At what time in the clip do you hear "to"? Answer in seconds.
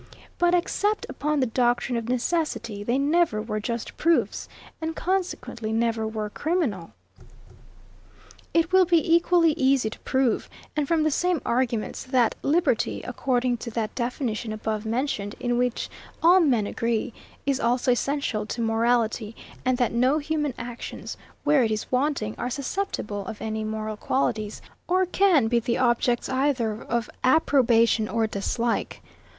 9.91-9.99, 13.57-13.69, 18.47-18.59